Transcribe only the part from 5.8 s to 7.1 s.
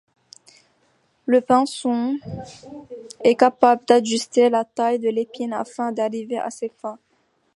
d'arriver à ses fins.